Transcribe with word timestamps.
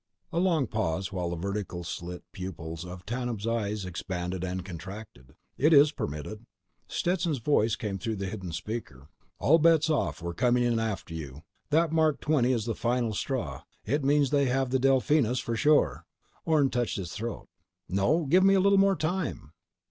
A 0.33 0.39
long 0.39 0.65
pause 0.65 1.11
while 1.13 1.29
the 1.29 1.35
vertical 1.35 1.83
slit 1.83 2.23
pupils 2.31 2.85
of 2.85 3.05
Tanub's 3.05 3.45
eyes 3.45 3.85
expanded 3.85 4.43
and 4.43 4.65
contracted. 4.65 5.35
"It 5.59 5.73
is 5.73 5.91
permitted." 5.91 6.47
Stetson's 6.87 7.37
voice 7.37 7.75
came 7.75 7.99
through 7.99 8.15
the 8.15 8.25
hidden 8.25 8.51
speaker: 8.51 9.09
"All 9.37 9.59
bets 9.59 9.91
off. 9.91 10.19
We're 10.19 10.33
coming 10.33 10.63
in 10.63 10.79
after 10.79 11.13
you. 11.13 11.43
That 11.69 11.91
Mark 11.91 12.19
XX 12.19 12.45
is 12.51 12.65
the 12.65 12.73
final 12.73 13.13
straw. 13.13 13.61
It 13.85 14.03
means 14.03 14.31
they 14.31 14.45
have 14.45 14.71
the 14.71 14.79
Delphinus 14.79 15.39
for 15.39 15.55
sure!" 15.55 16.07
Orne 16.45 16.71
touched 16.71 16.97
his 16.97 17.11
throat. 17.11 17.47
_"No! 17.91 18.25
Give 18.25 18.43
me 18.43 18.55
a 18.55 18.59
little 18.59 18.79
more 18.79 18.95
time!" 18.95 19.51